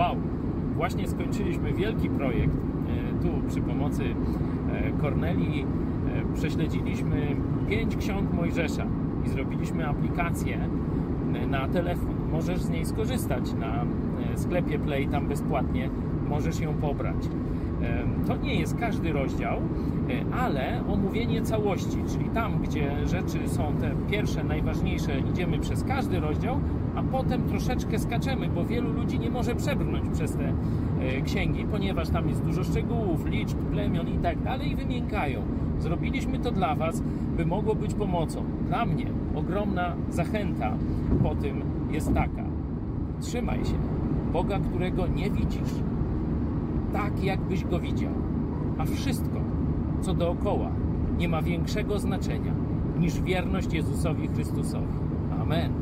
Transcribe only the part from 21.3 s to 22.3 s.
całości, czyli